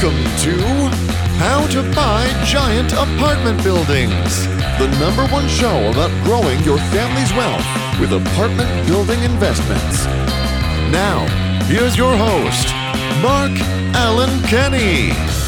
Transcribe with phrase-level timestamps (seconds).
[0.00, 0.56] Welcome to
[1.38, 4.46] How to Buy Giant Apartment Buildings,
[4.78, 7.66] the number one show about growing your family's wealth
[7.98, 10.06] with apartment building investments.
[10.92, 11.26] Now,
[11.64, 12.68] here's your host,
[13.20, 13.50] Mark
[13.96, 15.47] Allen Kenny.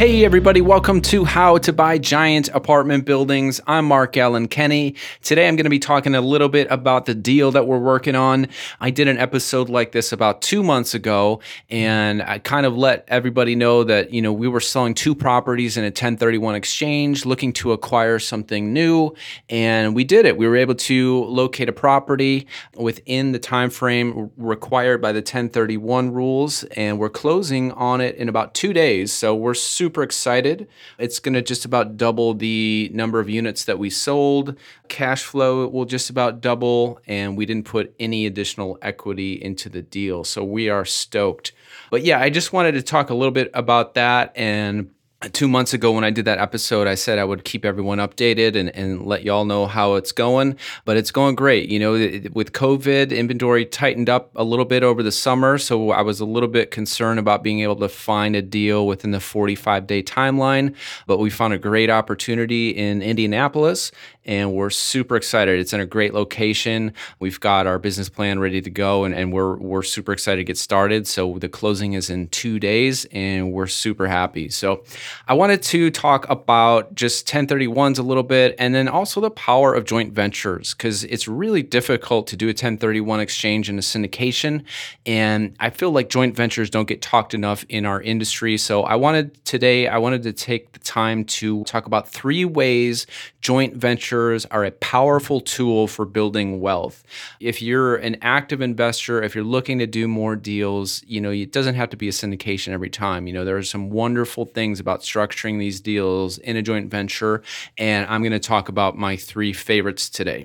[0.00, 3.60] Hey, everybody, welcome to How to Buy Giant Apartment Buildings.
[3.66, 4.94] I'm Mark Allen Kenny.
[5.22, 8.14] Today I'm going to be talking a little bit about the deal that we're working
[8.14, 8.48] on.
[8.80, 13.04] I did an episode like this about two months ago, and I kind of let
[13.08, 17.52] everybody know that, you know, we were selling two properties in a 1031 exchange, looking
[17.52, 19.14] to acquire something new,
[19.50, 20.38] and we did it.
[20.38, 26.10] We were able to locate a property within the time frame required by the 1031
[26.10, 29.12] rules, and we're closing on it in about two days.
[29.12, 30.68] So we're super super excited.
[30.98, 34.56] It's going to just about double the number of units that we sold.
[34.86, 39.82] Cash flow will just about double, and we didn't put any additional equity into the
[39.82, 40.22] deal.
[40.22, 41.50] So we are stoked.
[41.90, 44.90] But yeah, I just wanted to talk a little bit about that and
[45.28, 48.56] two months ago when I did that episode, I said I would keep everyone updated
[48.56, 50.56] and, and let y'all know how it's going.
[50.86, 51.68] But it's going great.
[51.68, 51.92] You know,
[52.32, 55.58] with COVID, inventory tightened up a little bit over the summer.
[55.58, 59.10] So I was a little bit concerned about being able to find a deal within
[59.10, 60.74] the 45 day timeline.
[61.06, 63.92] But we found a great opportunity in Indianapolis
[64.24, 65.58] and we're super excited.
[65.58, 66.92] It's in a great location.
[67.18, 70.44] We've got our business plan ready to go, and, and we're we're super excited to
[70.44, 71.06] get started.
[71.06, 74.48] So the closing is in two days, and we're super happy.
[74.48, 74.84] So
[75.28, 79.74] I wanted to talk about just 1031s a little bit, and then also the power
[79.74, 84.64] of joint ventures because it's really difficult to do a 1031 exchange in a syndication,
[85.06, 88.56] and I feel like joint ventures don't get talked enough in our industry.
[88.56, 93.06] So I wanted today, I wanted to take the time to talk about three ways
[93.40, 97.02] joint ventures are a powerful tool for building wealth.
[97.40, 101.52] If you're an active investor, if you're looking to do more deals, you know, it
[101.52, 103.26] doesn't have to be a syndication every time.
[103.26, 107.42] You know, there are some wonderful things about structuring these deals in a joint venture.
[107.78, 110.44] And I'm going to talk about my three favorites today.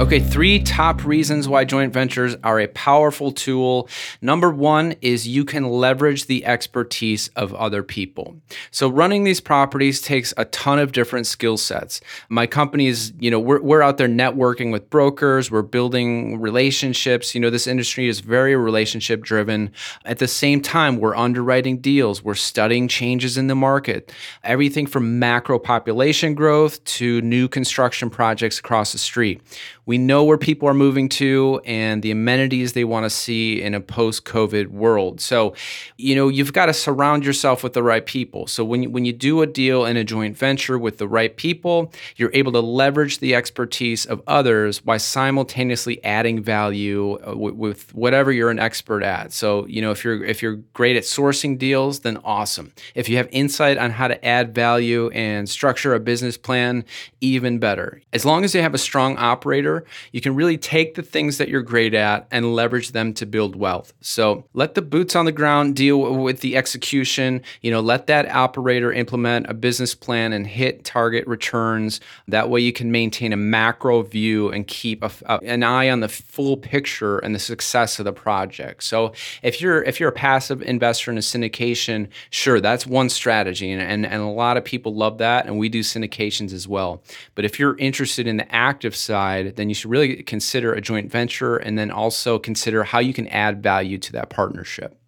[0.00, 3.88] Okay, three top reasons why joint ventures are a powerful tool.
[4.20, 8.34] Number one is you can leverage the expertise of other people.
[8.72, 12.00] So, running these properties takes a ton of different skill sets.
[12.28, 17.32] My company is, you know, we're, we're out there networking with brokers, we're building relationships.
[17.32, 19.70] You know, this industry is very relationship driven.
[20.04, 24.12] At the same time, we're underwriting deals, we're studying changes in the market,
[24.42, 29.40] everything from macro population growth to new construction projects across the street
[29.86, 33.74] we know where people are moving to and the amenities they want to see in
[33.74, 35.20] a post COVID world.
[35.20, 35.54] So,
[35.96, 38.46] you know, you've got to surround yourself with the right people.
[38.46, 41.36] So, when you, when you do a deal in a joint venture with the right
[41.36, 47.54] people, you're able to leverage the expertise of others while simultaneously adding value uh, with,
[47.54, 49.32] with whatever you're an expert at.
[49.32, 52.72] So, you know, if you're if you're great at sourcing deals, then awesome.
[52.94, 56.84] If you have insight on how to add value and structure a business plan,
[57.20, 58.00] even better.
[58.12, 59.73] As long as you have a strong operator
[60.12, 63.56] you can really take the things that you're great at and leverage them to build
[63.56, 63.92] wealth.
[64.00, 67.42] So let the boots on the ground deal with the execution.
[67.62, 72.00] You know, let that operator implement a business plan and hit target returns.
[72.28, 76.00] That way you can maintain a macro view and keep a, a, an eye on
[76.00, 78.84] the full picture and the success of the project.
[78.84, 79.12] So
[79.42, 83.70] if you're if you're a passive investor in a syndication, sure, that's one strategy.
[83.70, 85.46] And, and, and a lot of people love that.
[85.46, 87.02] And we do syndications as well.
[87.34, 90.80] But if you're interested in the active side, then then you should really consider a
[90.82, 95.00] joint venture and then also consider how you can add value to that partnership.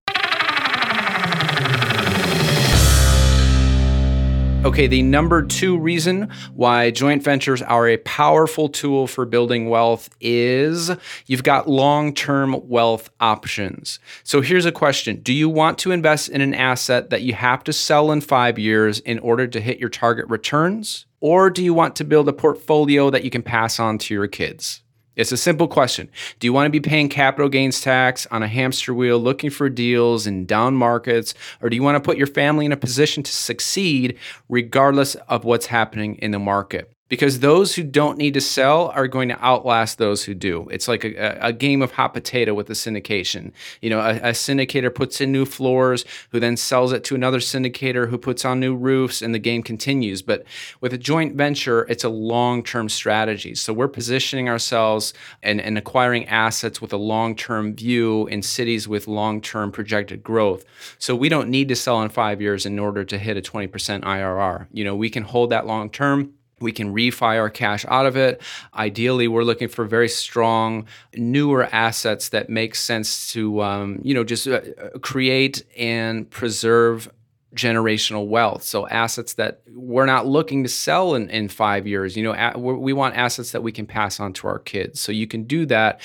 [4.66, 10.10] Okay, the number two reason why joint ventures are a powerful tool for building wealth
[10.20, 10.90] is
[11.26, 14.00] you've got long term wealth options.
[14.24, 17.62] So here's a question Do you want to invest in an asset that you have
[17.62, 21.06] to sell in five years in order to hit your target returns?
[21.20, 24.26] Or do you want to build a portfolio that you can pass on to your
[24.26, 24.82] kids?
[25.16, 26.10] It's a simple question.
[26.38, 29.70] Do you want to be paying capital gains tax on a hamster wheel looking for
[29.70, 31.34] deals in down markets?
[31.62, 34.18] Or do you want to put your family in a position to succeed
[34.48, 36.95] regardless of what's happening in the market?
[37.08, 40.68] Because those who don't need to sell are going to outlast those who do.
[40.70, 43.52] It's like a, a game of hot potato with a syndication.
[43.80, 47.38] You know, a, a, syndicator puts in new floors, who then sells it to another
[47.38, 50.20] syndicator who puts on new roofs, and the game continues.
[50.20, 50.44] But
[50.80, 53.54] with a joint venture, it's a long term strategy.
[53.54, 58.88] So we're positioning ourselves and, and acquiring assets with a long term view in cities
[58.88, 60.64] with long term projected growth.
[60.98, 63.68] So we don't need to sell in five years in order to hit a 20%
[64.02, 64.66] IRR.
[64.72, 68.16] You know, we can hold that long term we can refi our cash out of
[68.16, 68.40] it.
[68.74, 74.24] Ideally, we're looking for very strong, newer assets that make sense to, um, you know,
[74.24, 74.60] just uh,
[75.02, 77.10] create and preserve
[77.54, 78.62] generational wealth.
[78.62, 82.16] So assets that we're not looking to sell in, in five years.
[82.16, 85.00] You know, we want assets that we can pass on to our kids.
[85.00, 86.00] So you can do that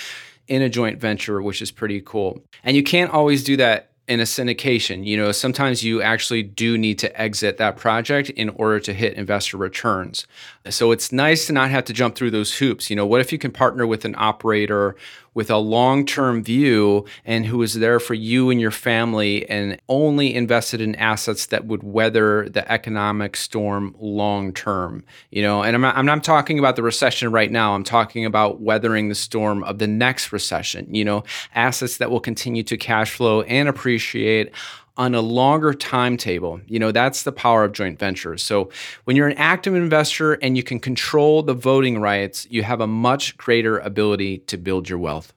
[0.48, 2.44] in a joint venture, which is pretty cool.
[2.64, 6.78] And you can't always do that in a syndication, you know, sometimes you actually do
[6.78, 10.28] need to exit that project in order to hit investor returns.
[10.70, 12.90] So it's nice to not have to jump through those hoops.
[12.90, 14.98] You know, what if you can partner with an operator
[15.34, 19.80] with a long term view and who is there for you and your family and
[19.88, 25.04] only invested in assets that would weather the economic storm long term.
[25.30, 27.74] You know, and I'm not, I'm not talking about the recession right now.
[27.74, 30.94] I'm talking about weathering the storm of the next recession.
[30.94, 31.24] You know,
[31.56, 34.52] assets that will continue to cash flow and appreciate
[34.98, 36.62] on a longer timetable.
[36.68, 38.44] You know, that's the power of joint ventures.
[38.44, 38.70] So
[39.06, 42.88] when you're an active investor and you can control the voting rights, you have a
[42.88, 45.34] much greater ability to build your wealth.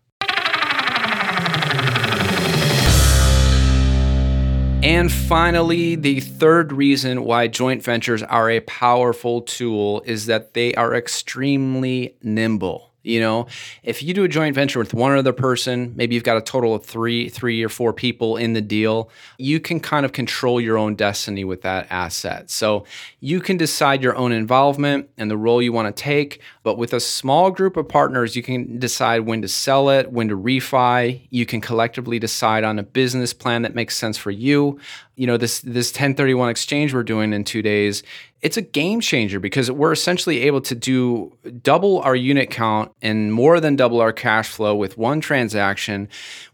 [4.85, 10.75] And finally, the third reason why joint ventures are a powerful tool is that they
[10.75, 12.94] are extremely nimble.
[13.05, 13.47] You know,
[13.83, 16.75] if you do a joint venture with one other person, maybe you've got a total
[16.75, 20.79] of three, three or four people in the deal, you can kind of control your
[20.79, 22.51] own destiny with that asset.
[22.51, 22.87] So
[23.21, 26.41] you can decide your own involvement and the role you want to take.
[26.63, 30.29] But with a small group of partners, you can decide when to sell it, when
[30.29, 31.27] to refi.
[31.29, 34.81] You can collectively decide on a business plan that makes sense for you.
[35.15, 38.03] You know, this this 1031 exchange we're doing in two days
[38.45, 41.33] it's a game changer because we're essentially able to do
[41.63, 46.07] double our unit count and more than double our cash flow with one transaction.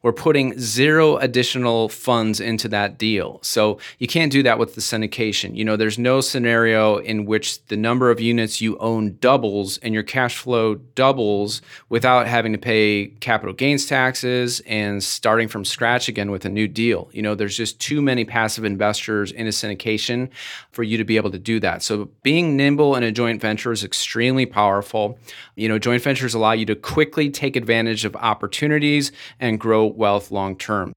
[0.02, 3.40] We're putting zero additional funds into that deal.
[3.42, 5.56] So you can't do that with the syndication.
[5.56, 9.92] You know, there's no scenario in which the number of units you own doubles and
[9.92, 16.08] your cash flow doubles without having to pay capital gains taxes and starting from scratch
[16.08, 17.10] again with a new deal.
[17.12, 20.28] You know, there's just too many passive investors in a syndication
[20.70, 21.79] for you to be able to do that.
[21.80, 25.18] So being nimble in a joint venture is extremely powerful.
[25.56, 30.30] You know, joint ventures allow you to quickly take advantage of opportunities and grow wealth
[30.30, 30.92] long term.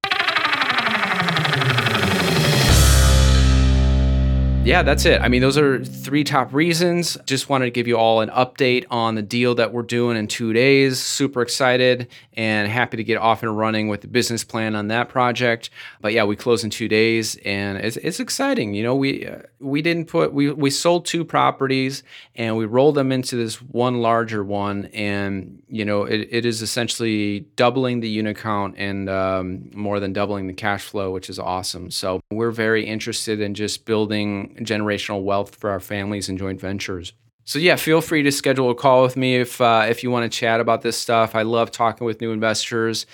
[4.65, 5.19] Yeah, that's it.
[5.21, 7.17] I mean, those are three top reasons.
[7.25, 10.27] Just wanted to give you all an update on the deal that we're doing in
[10.27, 10.99] two days.
[10.99, 15.09] Super excited and happy to get off and running with the business plan on that
[15.09, 15.69] project.
[15.99, 18.73] But yeah, we close in two days, and it's, it's exciting.
[18.73, 22.03] You know, we uh, we didn't put we we sold two properties
[22.35, 26.61] and we rolled them into this one larger one, and you know, it, it is
[26.61, 31.37] essentially doubling the unit count and um, more than doubling the cash flow, which is
[31.37, 31.91] awesome.
[31.91, 37.13] So we're very interested in just building generational wealth for our families and joint ventures.
[37.45, 40.31] So yeah, feel free to schedule a call with me if uh, if you want
[40.31, 41.35] to chat about this stuff.
[41.35, 43.05] I love talking with new investors.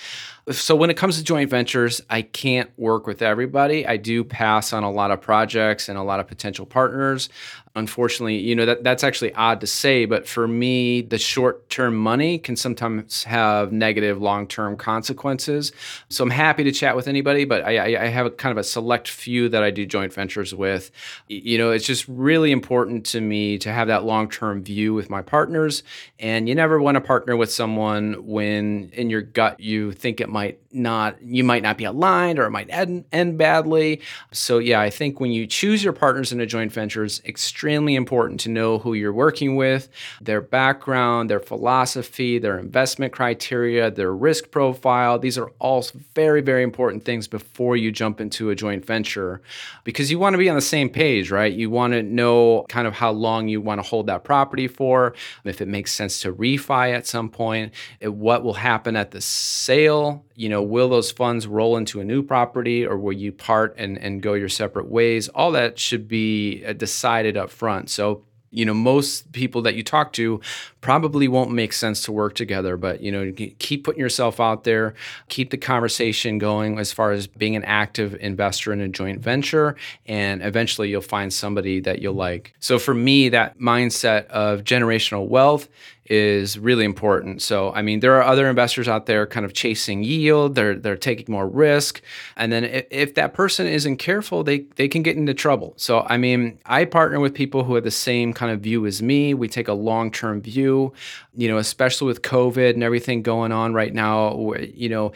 [0.50, 3.86] So when it comes to joint ventures, I can't work with everybody.
[3.86, 7.28] I do pass on a lot of projects and a lot of potential partners
[7.76, 12.38] unfortunately, you know, that that's actually odd to say, but for me, the short-term money
[12.38, 15.72] can sometimes have negative long-term consequences.
[16.08, 18.64] So I'm happy to chat with anybody, but I, I have a kind of a
[18.64, 20.90] select few that I do joint ventures with.
[21.28, 25.22] You know, it's just really important to me to have that long-term view with my
[25.22, 25.84] partners.
[26.18, 30.28] And you never want to partner with someone when in your gut you think it
[30.28, 30.39] might
[30.72, 34.00] not, you might not be aligned or it might end, end badly.
[34.32, 37.94] So yeah, I think when you choose your partners in a joint venture, it's extremely
[37.96, 39.88] important to know who you're working with,
[40.20, 45.18] their background, their philosophy, their investment criteria, their risk profile.
[45.18, 49.42] These are all very, very important things before you jump into a joint venture
[49.84, 51.52] because you want to be on the same page, right?
[51.52, 55.14] You want to know kind of how long you want to hold that property for,
[55.44, 60.24] if it makes sense to refi at some point, what will happen at the sale
[60.40, 63.98] you know, will those funds roll into a new property or will you part and,
[63.98, 65.28] and go your separate ways?
[65.28, 67.90] All that should be uh, decided up front.
[67.90, 70.40] So, you know, most people that you talk to
[70.80, 74.94] probably won't make sense to work together, but, you know, keep putting yourself out there,
[75.28, 79.76] keep the conversation going as far as being an active investor in a joint venture,
[80.06, 82.54] and eventually you'll find somebody that you'll like.
[82.60, 85.68] So for me, that mindset of generational wealth
[86.10, 87.40] is really important.
[87.40, 90.56] So, I mean, there are other investors out there kind of chasing yield.
[90.56, 92.02] They're they're taking more risk,
[92.36, 95.72] and then if, if that person isn't careful, they they can get into trouble.
[95.76, 99.00] So, I mean, I partner with people who have the same kind of view as
[99.00, 99.34] me.
[99.34, 100.92] We take a long term view,
[101.34, 104.54] you know, especially with COVID and everything going on right now.
[104.54, 105.12] You know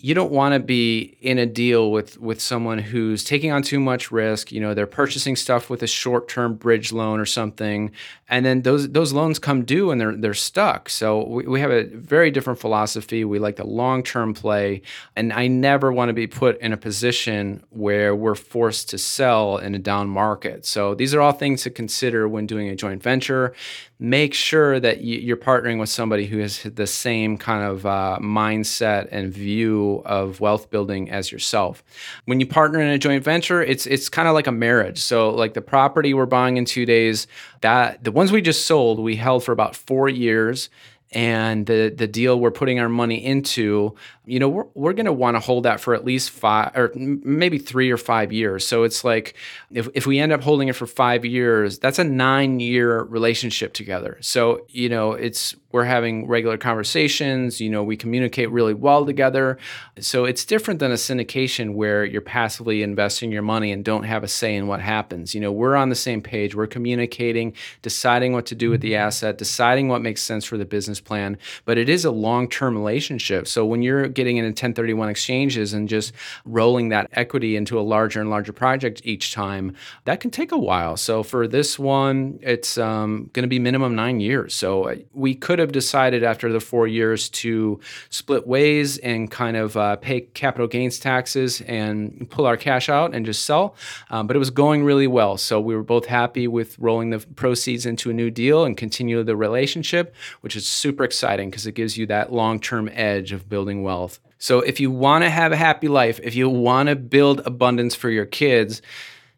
[0.00, 3.80] you don't want to be in a deal with with someone who's taking on too
[3.80, 7.90] much risk you know they're purchasing stuff with a short-term bridge loan or something
[8.28, 10.88] and then those those loans come due and they're they're stuck.
[10.88, 13.24] So we, we have a very different philosophy.
[13.24, 14.82] We like the long-term play
[15.16, 19.58] and i never want to be put in a position where we're forced to sell
[19.58, 20.66] in a down market.
[20.66, 23.54] So these are all things to consider when doing a joint venture
[24.00, 29.08] make sure that you're partnering with somebody who has the same kind of uh, mindset
[29.10, 31.82] and view of wealth building as yourself.
[32.24, 35.00] When you partner in a joint venture, it's it's kind of like a marriage.
[35.00, 37.26] So like the property we're buying in 2 days,
[37.60, 40.70] that the ones we just sold, we held for about 4 years
[41.12, 43.94] and the the deal we're putting our money into
[44.26, 46.92] you know we're, we're going to want to hold that for at least five or
[46.94, 48.66] maybe three or five years.
[48.66, 49.34] So it's like
[49.70, 53.72] if, if we end up holding it for five years that's a nine year relationship
[53.72, 54.18] together.
[54.20, 59.56] So you know it's we're having regular conversations you know we communicate really well together.
[60.00, 64.24] So it's different than a syndication where you're passively investing your money and don't have
[64.24, 65.34] a say in what happens.
[65.34, 66.54] You know we're on the same page.
[66.54, 70.66] We're communicating deciding what to do with the asset deciding what makes sense for the
[70.66, 75.74] business plan but it is a long-term relationship so when you're getting into 1031 exchanges
[75.74, 76.12] and just
[76.46, 79.74] rolling that equity into a larger and larger project each time
[80.04, 83.94] that can take a while so for this one it's um, going to be minimum
[83.94, 88.46] nine years so uh, we could could have decided after the four years to split
[88.46, 93.26] ways and kind of uh, pay capital gains taxes and pull our cash out and
[93.26, 93.74] just sell.
[94.10, 95.36] Um, but it was going really well.
[95.36, 99.20] So we were both happy with rolling the proceeds into a new deal and continue
[99.24, 103.48] the relationship, which is super exciting because it gives you that long term edge of
[103.48, 104.20] building wealth.
[104.38, 107.94] So if you want to have a happy life, if you want to build abundance
[107.94, 108.82] for your kids,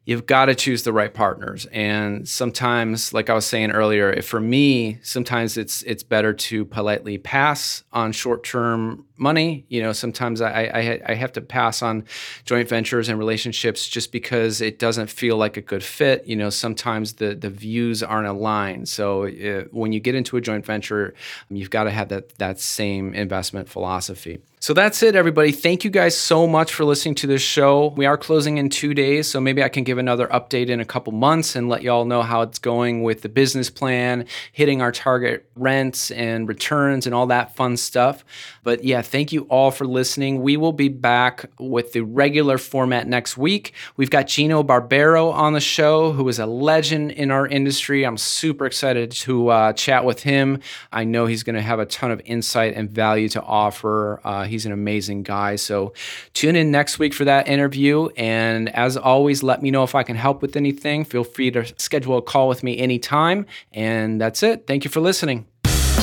[0.05, 4.41] you've got to choose the right partners and sometimes like i was saying earlier for
[4.41, 10.65] me sometimes it's it's better to politely pass on short-term money you know sometimes I,
[10.65, 12.05] I, I have to pass on
[12.45, 16.51] joint ventures and relationships just because it doesn't feel like a good fit you know
[16.51, 21.15] sometimes the the views aren't aligned so uh, when you get into a joint venture
[21.51, 25.53] you've got to have that that same investment philosophy so that's it, everybody.
[25.53, 27.95] Thank you guys so much for listening to this show.
[27.97, 30.85] We are closing in two days, so maybe I can give another update in a
[30.85, 34.93] couple months and let y'all know how it's going with the business plan, hitting our
[34.93, 38.23] target rents and returns and all that fun stuff.
[38.63, 40.43] But yeah, thank you all for listening.
[40.43, 43.73] We will be back with the regular format next week.
[43.97, 48.05] We've got Gino Barbaro on the show, who is a legend in our industry.
[48.05, 50.61] I'm super excited to uh, chat with him.
[50.93, 54.21] I know he's going to have a ton of insight and value to offer.
[54.25, 55.57] Uh, He's an amazing guy.
[55.57, 55.93] So
[56.35, 58.09] tune in next week for that interview.
[58.17, 61.05] And as always, let me know if I can help with anything.
[61.05, 63.47] Feel free to schedule a call with me anytime.
[63.73, 64.67] And that's it.
[64.67, 65.47] Thank you for listening.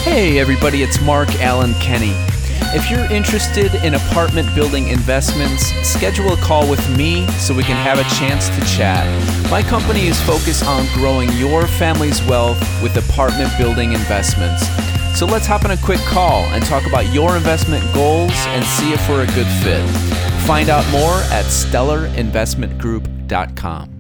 [0.04, 2.37] Hey, everybody, it's Mark Allen Kenny.
[2.74, 7.76] If you're interested in apartment building investments, schedule a call with me so we can
[7.76, 9.06] have a chance to chat.
[9.50, 14.68] My company is focused on growing your family's wealth with apartment building investments.
[15.18, 18.92] So let's hop on a quick call and talk about your investment goals and see
[18.94, 19.88] if we're a good fit.
[20.46, 23.97] Find out more at stellarinvestmentgroup.com.